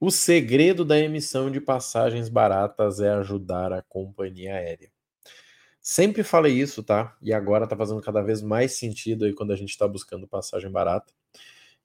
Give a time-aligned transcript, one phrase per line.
[0.00, 4.92] O segredo da emissão de passagens baratas é ajudar a companhia aérea.
[5.80, 7.16] Sempre falei isso, tá?
[7.20, 10.70] E agora tá fazendo cada vez mais sentido aí quando a gente está buscando passagem
[10.70, 11.12] barata.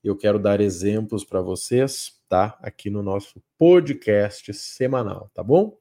[0.04, 2.56] Eu quero dar exemplos para vocês, tá?
[2.62, 5.76] Aqui no nosso podcast semanal, tá bom?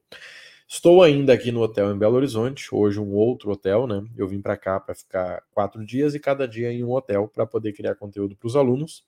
[0.67, 4.03] Estou ainda aqui no hotel em Belo Horizonte, hoje um outro hotel, né?
[4.17, 7.45] Eu vim para cá para ficar quatro dias e cada dia em um hotel para
[7.45, 9.05] poder criar conteúdo para os alunos.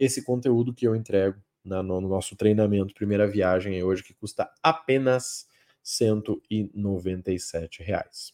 [0.00, 5.46] Esse conteúdo que eu entrego na, no nosso treinamento Primeira Viagem hoje, que custa apenas
[5.82, 8.32] 197 reais.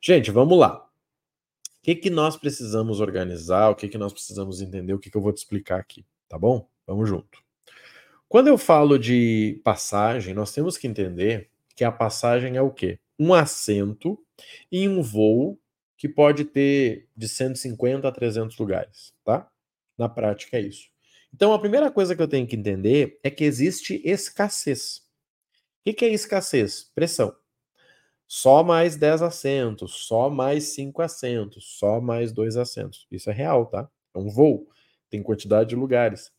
[0.00, 0.78] Gente, vamos lá.
[0.78, 3.70] O que, que nós precisamos organizar?
[3.70, 4.94] O que, que nós precisamos entender?
[4.94, 6.68] O que, que eu vou te explicar aqui, tá bom?
[6.86, 7.42] Vamos junto.
[8.28, 12.98] Quando eu falo de passagem, nós temos que entender que a passagem é o quê?
[13.18, 14.18] Um assento
[14.70, 15.58] em um voo
[15.96, 19.48] que pode ter de 150 a 300 lugares, tá?
[19.96, 20.91] Na prática é isso.
[21.34, 25.02] Então, a primeira coisa que eu tenho que entender é que existe escassez.
[25.86, 26.90] O que é escassez?
[26.94, 27.34] Pressão.
[28.26, 33.06] Só mais 10 assentos, só mais 5 assentos, só mais 2 assentos.
[33.10, 33.90] Isso é real, tá?
[34.14, 34.68] É um voo,
[35.10, 36.30] tem quantidade de lugares.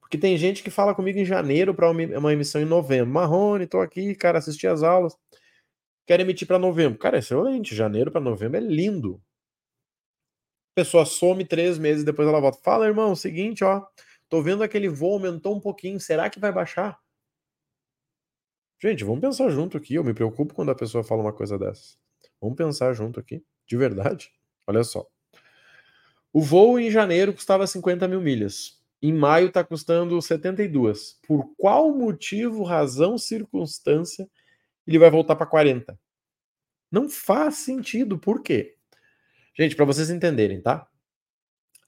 [0.00, 3.12] Porque tem gente que fala comigo em janeiro para uma emissão em novembro.
[3.12, 5.16] Marrone, tô aqui, cara, assisti as aulas.
[6.06, 6.98] Quero emitir para novembro.
[6.98, 7.74] Cara, é excelente.
[7.74, 9.22] Janeiro para novembro é lindo.
[10.72, 12.58] A pessoa some três meses depois ela volta.
[12.62, 13.84] Fala, irmão, seguinte, ó.
[14.30, 17.00] Tô vendo aquele voo aumentou um pouquinho, será que vai baixar?
[18.80, 19.96] Gente, vamos pensar junto aqui.
[19.96, 21.98] Eu me preocupo quando a pessoa fala uma coisa dessas.
[22.40, 23.44] Vamos pensar junto aqui.
[23.66, 24.30] De verdade.
[24.66, 25.04] Olha só.
[26.32, 28.80] O voo em janeiro custava 50 mil milhas.
[29.02, 31.18] Em maio está custando 72.
[31.26, 34.30] Por qual motivo, razão, circunstância
[34.86, 35.98] ele vai voltar para 40?
[36.90, 38.16] Não faz sentido.
[38.16, 38.76] Por quê?
[39.58, 40.88] Gente, para vocês entenderem, tá?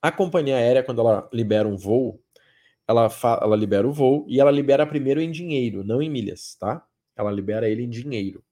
[0.01, 2.21] A companhia aérea, quando ela libera um voo,
[2.87, 3.09] ela,
[3.41, 6.85] ela libera o voo e ela libera primeiro em dinheiro, não em milhas, tá?
[7.17, 8.43] Ela libera ele em dinheiro.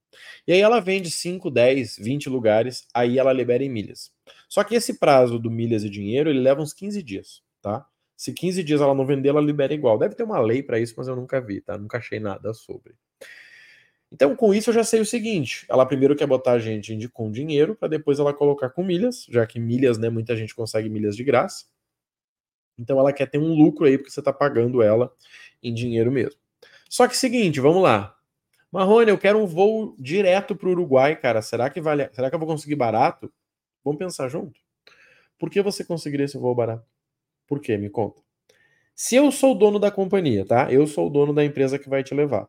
[0.46, 4.10] E aí ela vende 5, 10, 20 lugares, aí ela libera em milhas.
[4.48, 7.86] Só que esse prazo do milhas e dinheiro, ele leva uns 15 dias, tá?
[8.16, 9.96] Se 15 dias ela não vender, ela libera igual.
[9.98, 11.78] Deve ter uma lei para isso, mas eu nunca vi, tá?
[11.78, 12.94] Nunca achei nada sobre.
[14.12, 17.30] Então, com isso, eu já sei o seguinte: ela primeiro quer botar a gente com
[17.30, 20.10] dinheiro, para depois ela colocar com milhas, já que milhas, né?
[20.10, 21.66] Muita gente consegue milhas de graça.
[22.80, 25.12] Então ela quer ter um lucro aí, porque você está pagando ela
[25.62, 26.40] em dinheiro mesmo.
[26.88, 28.16] Só que seguinte, vamos lá.
[28.72, 31.42] Marrone, eu quero um voo direto para o Uruguai, cara.
[31.42, 32.08] Será que vale?
[32.12, 33.30] Será que eu vou conseguir barato?
[33.84, 34.58] Vamos pensar junto.
[35.38, 36.86] Por que você conseguiria esse voo barato?
[37.46, 37.76] Por quê?
[37.76, 38.22] Me conta.
[38.94, 40.72] Se eu sou o dono da companhia, tá?
[40.72, 42.48] Eu sou o dono da empresa que vai te levar.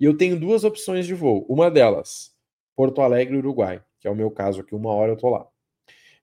[0.00, 1.44] E eu tenho duas opções de voo.
[1.48, 2.34] Uma delas,
[2.74, 5.46] Porto Alegre, Uruguai, que é o meu caso aqui, uma hora eu tô lá.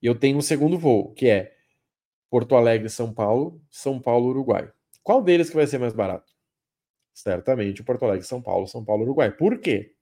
[0.02, 1.55] E eu tenho um segundo voo, que é
[2.36, 4.70] Porto Alegre, São Paulo, São Paulo, Uruguai.
[5.02, 6.34] Qual deles que vai ser mais barato?
[7.14, 9.32] Certamente Porto Alegre, São Paulo, São Paulo, Uruguai.
[9.32, 9.94] Por quê?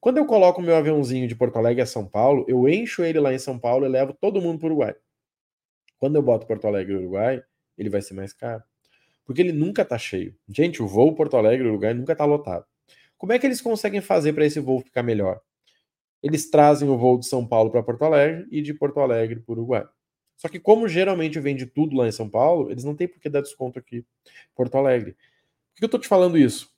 [0.00, 3.34] Quando eu coloco meu aviãozinho de Porto Alegre a São Paulo, eu encho ele lá
[3.34, 4.94] em São Paulo e levo todo mundo para o Uruguai.
[5.98, 7.42] Quando eu boto Porto Alegre Uruguai,
[7.76, 8.62] ele vai ser mais caro.
[9.26, 10.34] Porque ele nunca tá cheio.
[10.48, 12.64] Gente, o voo Porto Alegre Uruguai nunca tá lotado.
[13.18, 15.42] Como é que eles conseguem fazer para esse voo ficar melhor?
[16.22, 19.52] Eles trazem o voo de São Paulo para Porto Alegre e de Porto Alegre para
[19.52, 19.84] o Uruguai.
[20.42, 23.28] Só que como geralmente vende tudo lá em São Paulo, eles não têm por que
[23.28, 24.04] dar desconto aqui em
[24.56, 25.12] Porto Alegre.
[25.12, 26.68] Por que eu tô te falando isso?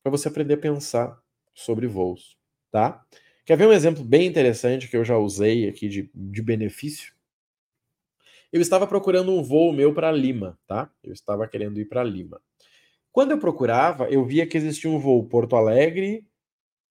[0.00, 1.20] Para você aprender a pensar
[1.52, 2.38] sobre voos,
[2.70, 3.04] tá?
[3.44, 7.12] Quer ver um exemplo bem interessante que eu já usei aqui de, de benefício?
[8.52, 10.88] Eu estava procurando um voo meu para Lima, tá?
[11.02, 12.40] Eu estava querendo ir para Lima.
[13.10, 16.24] Quando eu procurava, eu via que existia um voo Porto Alegre,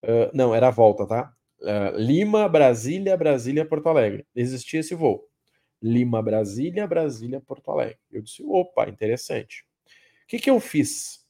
[0.04, 1.34] uh, não, era a volta, tá?
[1.62, 4.26] Uh, Lima, Brasília, Brasília, Porto Alegre.
[4.34, 5.29] Existia esse voo.
[5.82, 7.98] Lima, Brasília, Brasília, Porto Alegre.
[8.10, 9.64] Eu disse, opa, interessante.
[10.24, 11.26] O que, que eu fiz?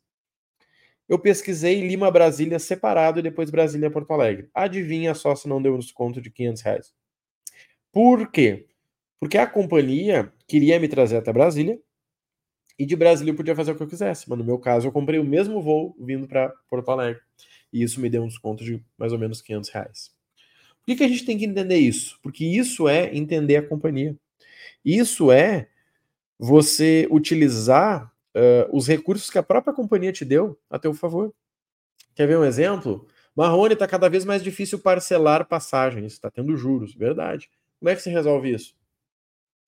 [1.08, 4.48] Eu pesquisei Lima, Brasília separado e depois Brasília, Porto Alegre.
[4.54, 6.94] Adivinha só se não deu um desconto de 500 reais.
[7.92, 8.68] Por quê?
[9.18, 11.80] Porque a companhia queria me trazer até Brasília
[12.78, 14.30] e de Brasília eu podia fazer o que eu quisesse.
[14.30, 17.20] Mas no meu caso, eu comprei o mesmo voo vindo para Porto Alegre.
[17.72, 20.10] E isso me deu um desconto de mais ou menos 500 reais.
[20.78, 22.18] Por que, que a gente tem que entender isso?
[22.22, 24.16] Porque isso é entender a companhia.
[24.84, 25.68] Isso é
[26.38, 31.34] você utilizar uh, os recursos que a própria companhia te deu a teu favor.
[32.14, 33.06] Quer ver um exemplo?
[33.34, 37.50] Marrone está cada vez mais difícil parcelar passagens, está tendo juros, verdade.
[37.78, 38.74] Como é que se resolve isso?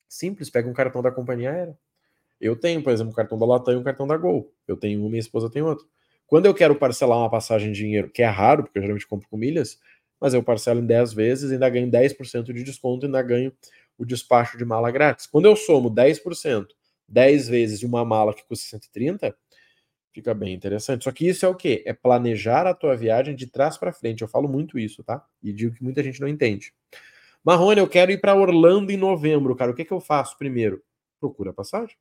[0.09, 1.79] Simples, pega um cartão da companhia aérea.
[2.41, 4.53] Eu tenho, por exemplo, um cartão da Latam e um cartão da Gol.
[4.67, 5.87] Eu tenho um, minha esposa tem outro.
[6.27, 9.29] Quando eu quero parcelar uma passagem de dinheiro, que é raro, porque eu geralmente compro
[9.29, 9.79] com milhas,
[10.21, 13.53] mas eu parcelo em 10 vezes ainda ganho 10% de desconto ainda ganho
[13.99, 15.27] o despacho de mala grátis.
[15.27, 16.67] Quando eu somo 10%,
[17.09, 19.37] 10 vezes uma mala que custa 130,
[20.13, 21.05] Fica bem interessante.
[21.05, 21.83] Só que isso é o quê?
[21.87, 24.21] É planejar a tua viagem de trás para frente.
[24.21, 25.25] Eu falo muito isso, tá?
[25.43, 26.75] E digo que muita gente não entende.
[27.43, 29.71] Marrone, eu quero ir para Orlando em novembro, cara.
[29.71, 30.83] O que, que eu faço primeiro?
[31.19, 31.97] Procura passagem.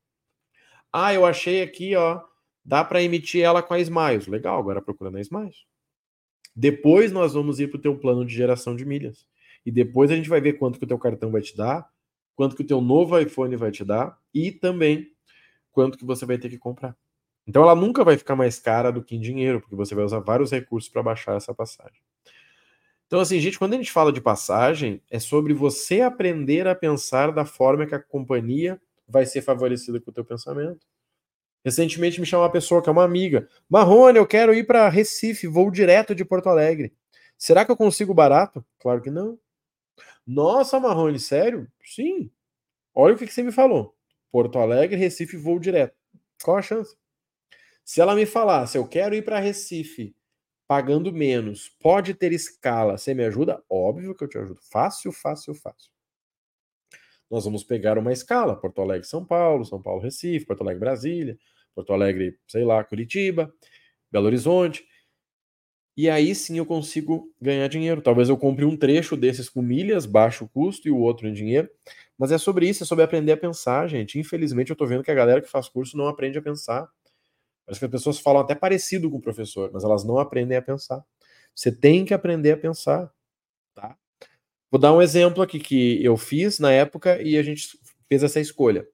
[0.91, 2.21] Ah, eu achei aqui, ó.
[2.65, 4.27] Dá para emitir ela com a Smiles.
[4.27, 5.65] Legal, agora procura na Smiles.
[6.53, 9.25] Depois nós vamos ir para o teu plano de geração de milhas.
[9.65, 11.87] E depois a gente vai ver quanto que o teu cartão vai te dar,
[12.35, 15.11] quanto que o teu novo iPhone vai te dar e também
[15.71, 16.95] quanto que você vai ter que comprar.
[17.45, 20.19] Então ela nunca vai ficar mais cara do que em dinheiro, porque você vai usar
[20.19, 22.01] vários recursos para baixar essa passagem.
[23.07, 27.33] Então, assim, gente, quando a gente fala de passagem, é sobre você aprender a pensar
[27.33, 30.87] da forma que a companhia vai ser favorecida com o teu pensamento.
[31.63, 33.49] Recentemente me chamou uma pessoa que é uma amiga.
[33.69, 36.93] Marrone, eu quero ir para Recife, vou direto de Porto Alegre.
[37.37, 38.65] Será que eu consigo barato?
[38.79, 39.37] Claro que não.
[40.25, 41.67] Nossa, Marrone, sério?
[41.83, 42.31] Sim.
[42.93, 43.95] Olha o que, que você me falou.
[44.31, 45.95] Porto Alegre, Recife, voo direto.
[46.43, 46.95] Qual a chance?
[47.83, 50.15] Se ela me falasse, eu quero ir para Recife
[50.71, 53.61] pagando menos, pode ter escala, você me ajuda?
[53.69, 54.61] Óbvio que eu te ajudo.
[54.71, 55.91] Fácil, fácil, fácil.
[57.29, 61.37] Nós vamos pegar uma escala: Porto Alegre, São Paulo, São Paulo, Recife, Porto Alegre, Brasília,
[61.75, 63.53] Porto Alegre, sei lá, Curitiba,
[64.09, 64.87] Belo Horizonte.
[65.95, 68.01] E aí sim eu consigo ganhar dinheiro.
[68.01, 71.69] Talvez eu compre um trecho desses com milhas, baixo custo, e o outro em dinheiro.
[72.17, 74.19] Mas é sobre isso, é sobre aprender a pensar, gente.
[74.19, 76.89] Infelizmente eu tô vendo que a galera que faz curso não aprende a pensar.
[77.65, 80.61] Parece que as pessoas falam até parecido com o professor, mas elas não aprendem a
[80.61, 81.03] pensar.
[81.55, 83.11] Você tem que aprender a pensar,
[83.75, 83.97] tá?
[84.71, 87.79] Vou dar um exemplo aqui que eu fiz na época e a gente
[88.09, 88.87] fez essa escolha.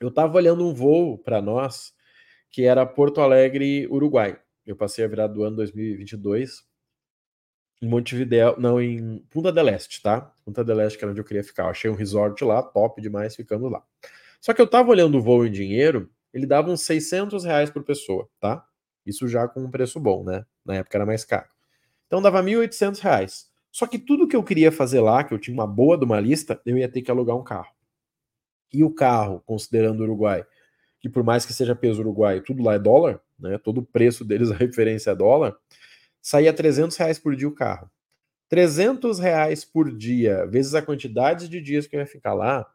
[0.00, 1.94] Eu estava olhando um voo para nós
[2.50, 4.38] que era Porto Alegre, Uruguai.
[4.66, 6.66] Eu passei a virada do ano 2022
[7.80, 10.20] em Montevideo, não, em Punta del Este, tá?
[10.44, 11.64] Punta del Este que era onde eu queria ficar.
[11.64, 13.82] Eu achei um resort lá, top demais, ficando lá.
[14.40, 17.82] Só que eu tava olhando o voo em dinheiro, ele dava uns 600 reais por
[17.82, 18.66] pessoa, tá?
[19.04, 20.44] Isso já com um preço bom, né?
[20.64, 21.48] Na época era mais caro.
[22.06, 23.50] Então dava 1.800 reais.
[23.70, 26.18] Só que tudo que eu queria fazer lá, que eu tinha uma boa de uma
[26.18, 27.74] lista, eu ia ter que alugar um carro.
[28.72, 30.44] E o carro, considerando o Uruguai,
[31.06, 33.58] que por mais que seja peso uruguaio, tudo lá é dólar, né?
[33.58, 35.56] Todo o preço deles, a referência é dólar,
[36.20, 37.88] saía 300 reais por dia o carro.
[38.48, 42.66] 300 reais por dia, vezes a quantidade de dias que eu ia ficar lá,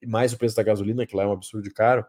[0.00, 2.04] e mais o preço da gasolina, que lá é um absurdo caro,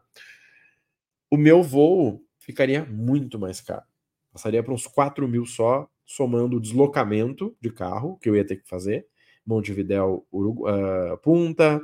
[1.29, 3.83] o meu voo ficaria muito mais caro.
[4.31, 8.57] Passaria para uns 4 mil só, somando o deslocamento de carro que eu ia ter
[8.57, 9.07] que fazer,
[9.45, 11.81] Montevidéu, Urugu uh, Punta,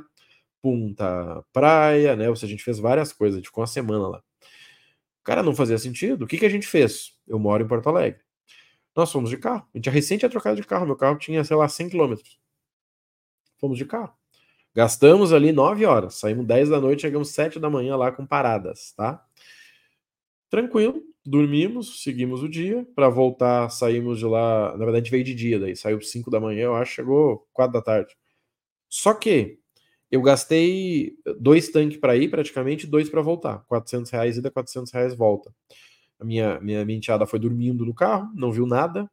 [0.62, 2.30] Punta Praia, né?
[2.30, 4.22] Ou seja, a gente fez várias coisas, a gente ficou uma semana lá.
[5.24, 6.24] Cara não fazia sentido.
[6.24, 7.12] O que, que a gente fez?
[7.28, 8.20] Eu moro em Porto Alegre.
[8.96, 9.66] Nós fomos de carro.
[9.74, 10.86] A gente recente tinha trocado de carro.
[10.86, 12.38] Meu carro tinha, sei lá, 100 quilômetros.
[13.58, 14.14] Fomos de carro.
[14.74, 16.16] Gastamos ali 9 horas.
[16.16, 19.24] Saímos 10 da noite, chegamos 7 da manhã lá com paradas, tá?
[20.50, 22.86] Tranquilo dormimos, seguimos o dia.
[22.94, 24.72] Para voltar, saímos de lá.
[24.72, 27.46] Na verdade, a gente veio de dia, daí saiu 5 da manhã, eu acho, chegou
[27.52, 28.16] 4 da tarde.
[28.88, 29.60] Só que
[30.12, 33.60] eu gastei dois tanques para ir, praticamente, dois para voltar.
[33.66, 35.50] 400 reais ida, 400 reais volta.
[36.20, 39.10] A minha, minha, enteada foi dormindo no carro, não viu nada.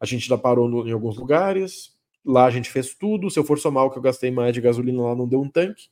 [0.00, 1.96] A gente já parou no, em alguns lugares.
[2.26, 3.30] Lá a gente fez tudo.
[3.30, 5.48] Se eu for somar o que eu gastei mais de gasolina lá, não deu um
[5.48, 5.88] tanque.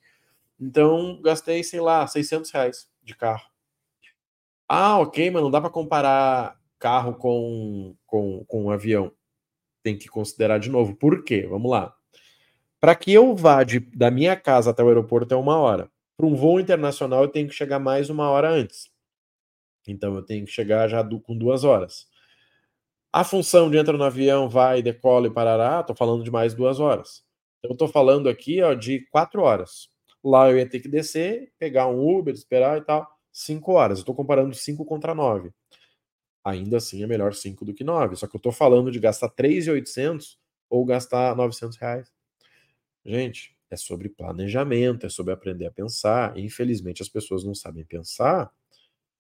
[0.59, 3.49] Então, gastei, sei lá, 600 reais de carro.
[4.69, 9.13] Ah, ok, mas não dá para comparar carro com, com, com um avião.
[9.81, 10.97] Tem que considerar de novo.
[10.97, 11.47] Por quê?
[11.49, 11.95] Vamos lá.
[12.81, 15.91] Para que eu vá de, da minha casa até o aeroporto é uma hora.
[16.17, 18.91] Para um voo internacional eu tenho que chegar mais uma hora antes.
[19.87, 22.07] Então eu tenho que chegar já do, com duas horas.
[23.13, 26.79] A função de entrar no avião, vai, decola e parará, estou falando de mais duas
[26.79, 27.25] horas.
[27.59, 29.89] Então, eu estou falando aqui ó, de quatro horas.
[30.25, 33.07] Lá eu ia ter que descer, pegar um Uber, esperar e tal.
[33.33, 33.99] 5 horas.
[33.99, 35.51] Estou comparando 5 contra 9.
[36.45, 38.17] Ainda assim é melhor 5 do que 9.
[38.17, 42.11] Só que eu estou falando de gastar 3,800 ou gastar 900 reais.
[43.11, 46.39] Gente, é sobre planejamento, é sobre aprender a pensar.
[46.39, 48.49] Infelizmente as pessoas não sabem pensar.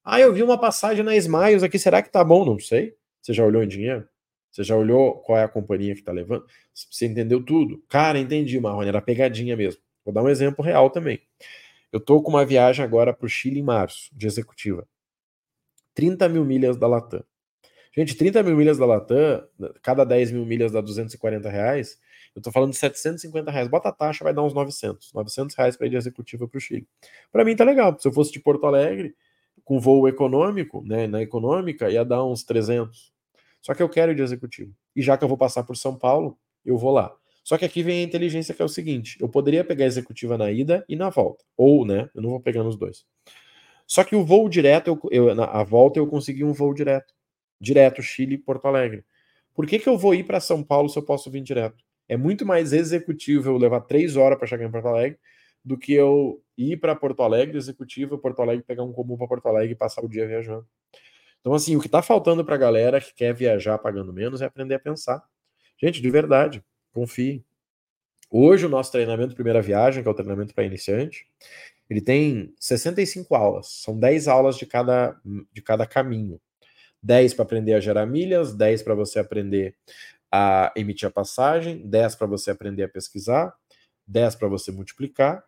[0.04, 2.44] Ah, eu vi uma passagem na Smiles aqui, será que tá bom?
[2.44, 2.94] Não sei.
[3.20, 4.08] Você já olhou em dinheiro?
[4.48, 6.46] Você já olhou qual é a companhia que tá levando?
[6.72, 7.82] Você entendeu tudo?
[7.88, 9.82] Cara, entendi, Marrone, era pegadinha mesmo.
[10.04, 11.20] Vou dar um exemplo real também.
[11.90, 14.86] Eu tô com uma viagem agora para o Chile em março, de executiva.
[15.94, 17.24] 30 mil milhas da Latam.
[17.92, 19.48] Gente, 30 mil milhas da Latam,
[19.82, 21.98] cada 10 mil milhas dá 240 reais.
[22.34, 23.68] Eu tô falando de 750 reais.
[23.68, 25.12] Bota a taxa, vai dar uns 900.
[25.12, 26.86] 900 reais para ir de executiva para o Chile.
[27.32, 27.96] Para mim tá legal.
[27.98, 29.14] Se eu fosse de Porto Alegre,
[29.64, 33.12] com voo econômico, né, na econômica, ia dar uns 300.
[33.60, 34.74] Só que eu quero ir de executivo.
[34.94, 37.14] E já que eu vou passar por São Paulo, eu vou lá.
[37.42, 40.38] Só que aqui vem a inteligência que é o seguinte: eu poderia pegar a executiva
[40.38, 41.44] na ida e na volta.
[41.56, 42.08] Ou, né?
[42.14, 43.04] Eu não vou pegar nos dois.
[43.86, 47.12] Só que o voo direto, eu, eu, na a volta eu consegui um voo direto.
[47.60, 49.04] Direto, Chile Porto Alegre.
[49.54, 51.84] Por que, que eu vou ir para São Paulo se eu posso vir direto?
[52.10, 55.16] É muito mais executivo eu levar três horas para chegar em Porto Alegre
[55.64, 59.46] do que eu ir para Porto Alegre, executivo, Porto Alegre, pegar um comum para Porto
[59.46, 60.66] Alegre e passar o dia viajando.
[61.40, 64.46] Então, assim, o que está faltando para a galera que quer viajar pagando menos é
[64.46, 65.22] aprender a pensar.
[65.80, 67.44] Gente, de verdade, confie.
[68.28, 71.28] Hoje, o nosso treinamento Primeira Viagem, que é o treinamento para iniciante,
[71.88, 73.68] ele tem 65 aulas.
[73.68, 75.16] São 10 aulas de cada,
[75.52, 76.40] de cada caminho.
[77.00, 79.76] 10 para aprender a gerar milhas, 10 para você aprender
[80.32, 83.52] a emitir a passagem, 10 para você aprender a pesquisar,
[84.06, 85.44] 10 para você multiplicar,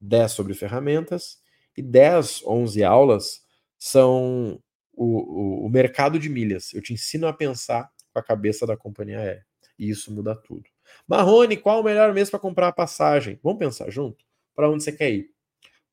[0.00, 1.38] 10 sobre ferramentas
[1.76, 3.44] e 10, 11 aulas
[3.78, 4.60] são
[4.92, 6.72] o, o, o mercado de milhas.
[6.74, 9.46] Eu te ensino a pensar com a cabeça da companhia aérea.
[9.78, 10.68] E isso muda tudo.
[11.06, 13.38] Marrone, qual o melhor mês para comprar a passagem?
[13.42, 14.24] Vamos pensar junto?
[14.54, 15.30] Para onde você quer ir?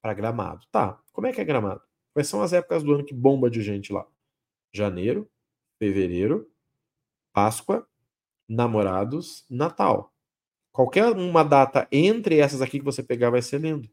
[0.01, 0.65] Para Gramado.
[0.71, 0.99] Tá.
[1.13, 1.81] Como é que é Gramado?
[2.13, 4.05] Quais são as épocas do ano que bomba de gente lá?
[4.73, 5.29] Janeiro,
[5.79, 6.49] fevereiro,
[7.31, 7.87] Páscoa,
[8.47, 10.13] namorados, Natal.
[10.71, 13.89] Qualquer uma data entre essas aqui que você pegar vai ser lindo.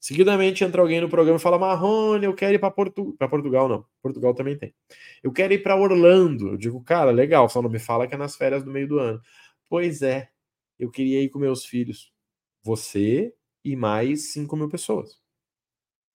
[0.00, 3.14] Seguidamente entra alguém no programa e fala: Marrone, eu quero ir para Portu...
[3.28, 3.68] Portugal.
[3.68, 4.74] Não, Portugal também tem.
[5.22, 6.48] Eu quero ir para Orlando.
[6.48, 8.98] Eu digo, cara, legal, só não me fala que é nas férias do meio do
[8.98, 9.20] ano.
[9.68, 10.30] Pois é,
[10.78, 12.12] eu queria ir com meus filhos.
[12.62, 15.20] Você e mais 5 mil pessoas.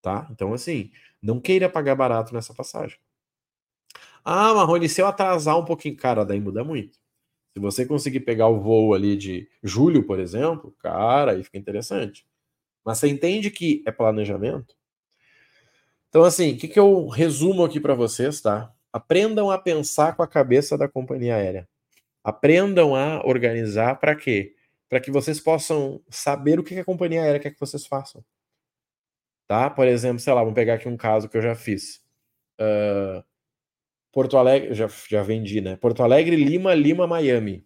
[0.02, 0.28] Tá?
[0.32, 2.98] Então, assim, não queira pagar barato nessa passagem.
[4.24, 7.02] Ah, Marrone, se eu atrasar um pouquinho, cara, daí muda muito.
[7.53, 12.25] Se você conseguir pegar o voo ali de julho, por exemplo, cara, aí fica interessante.
[12.83, 14.75] Mas você entende que é planejamento?
[16.10, 18.74] Então, assim, o que, que eu resumo aqui para vocês, tá?
[18.91, 21.67] Aprendam a pensar com a cabeça da companhia aérea.
[22.24, 24.55] Aprendam a organizar para quê?
[24.89, 28.24] Para que vocês possam saber o que a companhia aérea quer que vocês façam.
[29.48, 29.69] Tá?
[29.69, 32.01] Por exemplo, sei lá, vamos pegar aqui um caso que eu já fiz.
[32.60, 33.24] Uh,
[34.13, 35.75] Porto Alegre, já, já vendi, né?
[35.75, 37.65] Porto Alegre, Lima, Lima, Miami.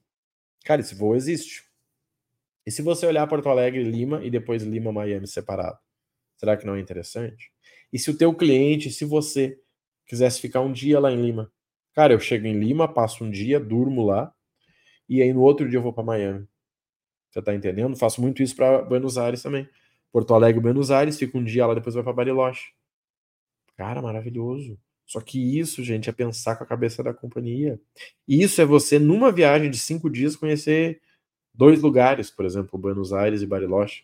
[0.64, 1.66] Cara, esse voo existe.
[2.66, 5.78] E se você olhar Porto Alegre, Lima e depois Lima, Miami separado,
[6.38, 7.52] será que não é interessante?
[7.92, 9.60] E se o teu cliente, se você
[10.06, 11.52] quisesse ficar um dia lá em Lima,
[11.94, 14.34] cara, eu chego em Lima, passo um dia, durmo lá
[15.10, 16.48] e aí no outro dia eu vou para Miami.
[17.30, 17.96] Você tá entendendo?
[17.98, 19.68] Faço muito isso para Buenos Aires também.
[20.14, 22.72] Porto Alegre, Buenos Aires, fico um dia lá, depois vai para Bariloche.
[23.76, 24.80] Cara, maravilhoso.
[25.08, 27.80] Só que isso, gente, é pensar com a cabeça da companhia.
[28.28, 31.02] Isso é você, numa viagem de cinco dias, conhecer
[31.54, 34.04] dois lugares, por exemplo, Buenos Aires e Bariloche.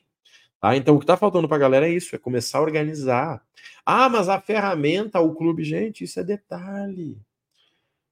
[0.61, 0.77] Tá?
[0.77, 3.43] Então, o que está faltando para a galera é isso, é começar a organizar.
[3.85, 7.17] Ah, mas a ferramenta, o clube, gente, isso é detalhe.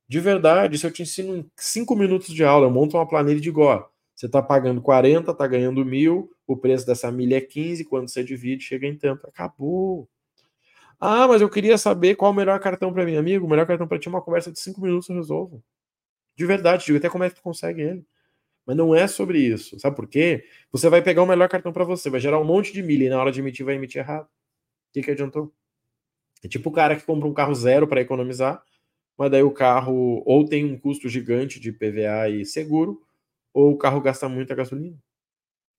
[0.05, 3.39] De verdade, se eu te ensino em cinco minutos de aula, eu monto uma planilha
[3.39, 3.89] de igual.
[4.13, 8.21] Você está pagando 40, está ganhando mil, o preço dessa milha é 15, quando você
[8.21, 9.25] divide, chega em tanto.
[9.25, 10.09] Acabou.
[11.01, 13.45] Ah, mas eu queria saber qual o melhor cartão para mim, amigo.
[13.45, 15.63] O melhor cartão para ti é uma conversa de cinco minutos eu resolvo.
[16.37, 18.05] De verdade, digo até como é que tu consegue ele.
[18.65, 19.79] Mas não é sobre isso.
[19.79, 20.45] Sabe por quê?
[20.71, 23.09] Você vai pegar o melhor cartão para você, vai gerar um monte de milha e
[23.09, 24.25] na hora de emitir vai emitir errado.
[24.25, 24.29] O
[24.93, 25.53] que, que adiantou?
[26.43, 28.63] É tipo o cara que compra um carro zero para economizar,
[29.17, 33.01] mas daí o carro ou tem um custo gigante de PVA e seguro,
[33.53, 34.97] ou o carro gasta muita gasolina.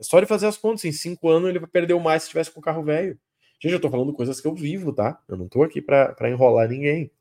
[0.01, 0.85] É só de fazer as contas.
[0.85, 3.19] Em cinco anos ele perdeu mais se tivesse com o carro velho.
[3.63, 5.23] Gente, eu tô falando coisas que eu vivo, tá?
[5.29, 7.13] Eu não tô aqui para enrolar ninguém.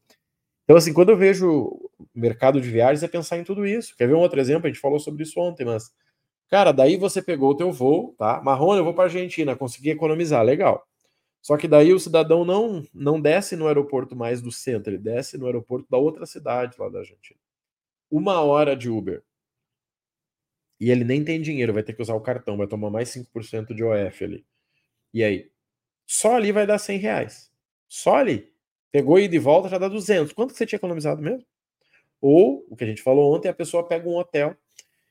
[0.63, 1.79] Então, assim, quando eu vejo
[2.15, 3.95] mercado de viagens, é pensar em tudo isso.
[3.95, 4.65] Quer ver um outro exemplo?
[4.65, 5.93] A gente falou sobre isso ontem, mas,
[6.49, 8.41] cara, daí você pegou o teu voo, tá?
[8.41, 10.87] Marrone, eu vou para Argentina, consegui economizar, legal.
[11.43, 15.37] Só que daí o cidadão não, não desce no aeroporto mais do centro, ele desce
[15.37, 17.39] no aeroporto da outra cidade lá da Argentina.
[18.09, 19.23] Uma hora de Uber.
[20.79, 23.75] E ele nem tem dinheiro, vai ter que usar o cartão, vai tomar mais 5%
[23.75, 24.45] de OF ali.
[25.13, 25.51] E aí?
[26.11, 27.49] Só ali vai dar 100 reais.
[27.87, 28.51] Só ali.
[28.91, 30.33] Pegou e de volta já dá 200.
[30.33, 31.45] Quanto que você tinha economizado mesmo?
[32.19, 34.53] Ou, o que a gente falou ontem, a pessoa pega um hotel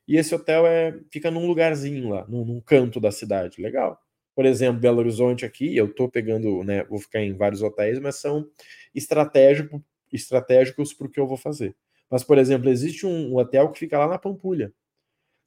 [0.06, 3.62] e esse hotel é, fica num lugarzinho lá, num, num canto da cidade.
[3.62, 3.98] Legal.
[4.34, 8.16] Por exemplo, Belo Horizonte aqui, eu tô pegando, né, vou ficar em vários hotéis, mas
[8.16, 8.46] são
[8.94, 11.74] estratégico, estratégicos para o que eu vou fazer.
[12.10, 14.70] Mas, por exemplo, existe um, um hotel que fica lá na Pampulha.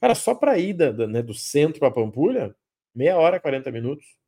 [0.02, 2.56] Cara, só para ida né, do centro para Pampulha,
[2.96, 4.23] meia hora, 40 minutos.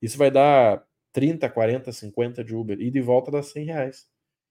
[0.00, 2.80] Isso vai dar 30, 40, 50 de Uber.
[2.80, 4.06] E de volta dá 100 reais.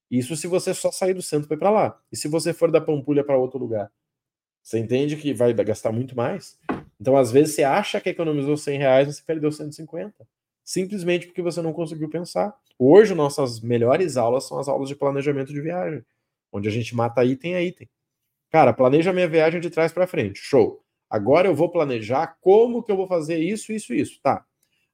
[0.09, 2.01] Isso se você só sair do centro para ir para lá.
[2.11, 3.91] E se você for da Pampulha para outro lugar?
[4.61, 6.57] Você entende que vai gastar muito mais?
[6.99, 10.25] Então, às vezes, você acha que economizou 100 reais, mas você perdeu 150.
[10.63, 12.55] Simplesmente porque você não conseguiu pensar.
[12.79, 16.03] Hoje, nossas melhores aulas são as aulas de planejamento de viagem,
[16.51, 17.89] onde a gente mata item a item.
[18.49, 20.39] Cara, planeja minha viagem de trás para frente.
[20.39, 20.81] Show.
[21.09, 24.19] Agora eu vou planejar como que eu vou fazer isso, isso, isso.
[24.21, 24.45] Tá.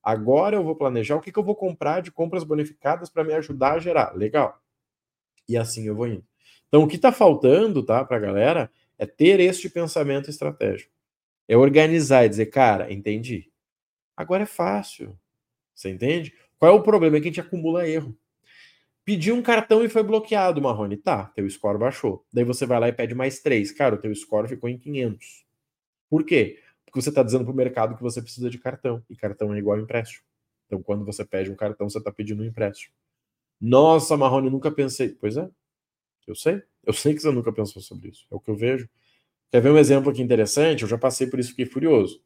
[0.04, 3.34] Agora eu vou planejar o que, que eu vou comprar de compras bonificadas para me
[3.34, 4.16] ajudar a gerar.
[4.16, 4.62] Legal.
[5.48, 6.24] E assim eu vou indo.
[6.68, 10.92] Então, o que está faltando, tá, para a galera, é ter este pensamento estratégico.
[11.48, 13.52] É organizar e dizer, cara, entendi.
[14.16, 15.18] Agora é fácil.
[15.74, 16.34] Você entende?
[16.58, 17.18] Qual é o problema?
[17.18, 18.16] É que a gente acumula erro.
[19.04, 20.96] Pediu um cartão e foi bloqueado, Marrone.
[20.96, 22.24] Tá, teu score baixou.
[22.32, 23.72] Daí você vai lá e pede mais três.
[23.72, 25.46] Cara, o teu score ficou em 500.
[26.10, 26.60] Por quê?
[26.90, 29.04] Porque você está dizendo para o mercado que você precisa de cartão.
[29.08, 30.24] E cartão é igual empréstimo.
[30.66, 32.94] Então, quando você pede um cartão, você está pedindo um empréstimo.
[33.62, 35.10] Nossa, Marrone, nunca pensei.
[35.10, 35.48] Pois é,
[36.26, 36.64] eu sei.
[36.84, 38.26] Eu sei que você nunca pensou sobre isso.
[38.32, 38.90] É o que eu vejo.
[39.52, 40.84] Quer ver um exemplo aqui interessante?
[40.84, 42.22] Eu já passei por isso, fiquei furioso.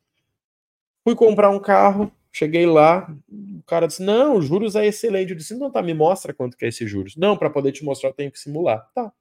[1.03, 5.31] Fui comprar um carro, cheguei lá, o cara disse: Não, os juros é excelente.
[5.31, 7.15] Eu disse: Não, tá, me mostra quanto que é esses juros.
[7.17, 8.89] Não, para poder te mostrar, eu tenho que simular.
[8.93, 9.11] Tá.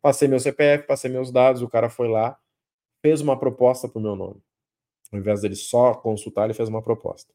[0.00, 2.38] Passei meu CPF, passei meus dados, o cara foi lá,
[3.02, 4.40] fez uma proposta pro meu nome.
[5.12, 7.32] Ao invés dele só consultar, ele fez uma proposta.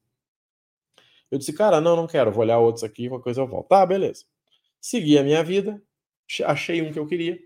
[1.31, 3.67] Eu disse, cara, não, não quero, vou olhar outros aqui, qualquer coisa eu volto.
[3.67, 4.25] Tá, beleza.
[4.81, 5.81] Segui a minha vida,
[6.45, 7.39] achei um que eu queria.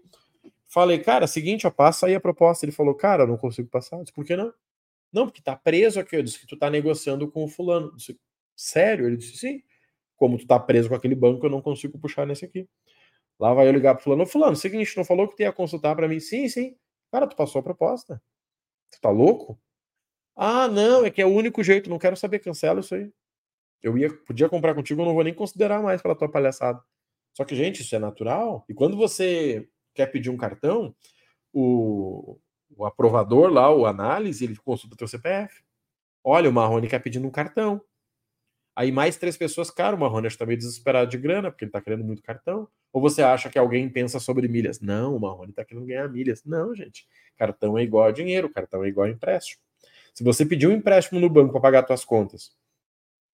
[0.68, 2.66] Falei, cara, seguinte, ó, passa aí a proposta.
[2.66, 3.98] Ele falou, cara, eu não consigo passar.
[3.98, 4.52] Eu disse, por que não?
[5.12, 6.16] Não, porque tá preso aqui.
[6.16, 7.90] Eu disse que tu tá negociando com o fulano.
[7.90, 8.20] Eu disse,
[8.56, 9.06] sério?
[9.06, 9.62] Ele disse, sim.
[10.16, 12.68] Como tu tá preso com aquele banco, eu não consigo puxar nesse aqui.
[13.40, 14.26] Lá vai eu ligar pro fulano.
[14.26, 16.20] Fulano, seguinte, não falou que tu ia consultar para mim?
[16.20, 16.76] Sim, sim.
[17.12, 18.20] Cara, tu passou a proposta.
[18.92, 19.60] Tu tá louco?
[20.36, 21.90] Ah, não, é que é o único jeito.
[21.90, 23.12] Não quero saber, cancela isso aí.
[23.82, 26.82] Eu ia, podia comprar contigo, eu não vou nem considerar mais pela tua palhaçada.
[27.34, 28.66] Só que, gente, isso é natural.
[28.70, 30.96] E quando você quer pedir um cartão,
[31.52, 32.40] o,
[32.76, 35.64] o aprovador lá, o análise, ele consulta teu CPF.
[36.24, 37.82] Olha, o Marrone quer pedindo um cartão.
[38.76, 41.82] Aí mais três pessoas, cara, o Marrone está meio desesperado de grana, porque ele está
[41.82, 42.68] querendo muito cartão.
[42.92, 44.80] Ou você acha que alguém pensa sobre milhas?
[44.80, 46.44] Não, o Marrone está querendo ganhar milhas.
[46.44, 47.08] Não, gente.
[47.38, 49.62] Cartão é igual a dinheiro, cartão é igual a empréstimo.
[50.14, 52.52] Se você pedir um empréstimo no banco para pagar suas contas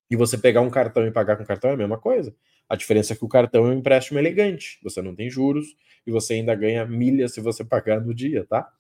[0.10, 2.36] e você pegar um cartão e pagar com cartão, é a mesma coisa.
[2.68, 4.80] A diferença é que o cartão é um empréstimo elegante.
[4.84, 8.72] Você não tem juros e você ainda ganha milhas se você pagar no dia, tá?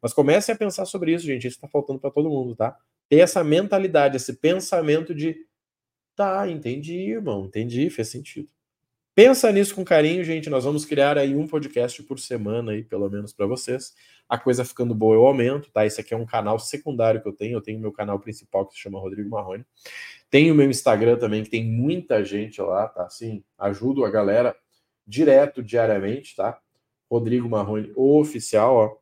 [0.00, 1.46] Mas comece a pensar sobre isso, gente.
[1.46, 2.76] Isso está faltando para todo mundo, tá?
[3.08, 5.36] Ter essa mentalidade, esse pensamento de
[6.14, 8.48] tá, entendi, irmão, entendi, fez sentido.
[9.18, 10.48] Pensa nisso com carinho, gente.
[10.48, 13.92] Nós vamos criar aí um podcast por semana aí, pelo menos para vocês.
[14.28, 15.84] A coisa ficando boa, eu aumento, tá?
[15.84, 17.56] Esse aqui é um canal secundário que eu tenho.
[17.56, 19.66] Eu tenho meu canal principal que se chama Rodrigo Marrone.
[20.30, 23.06] Tenho meu Instagram também, que tem muita gente lá, tá?
[23.06, 24.54] Assim, ajudo a galera
[25.04, 26.56] direto, diariamente, tá?
[27.10, 28.96] Rodrigo Marrone Oficial, ó.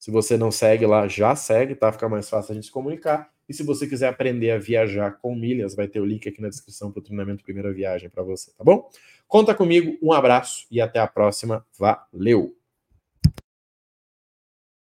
[0.00, 1.92] Se você não segue lá, já segue, tá?
[1.92, 3.32] Fica mais fácil a gente se comunicar.
[3.48, 6.48] E se você quiser aprender a viajar com milhas, vai ter o link aqui na
[6.48, 8.90] descrição para o treinamento Primeira Viagem para você, tá bom?
[9.26, 11.64] Conta comigo, um abraço e até a próxima.
[11.78, 12.57] Valeu!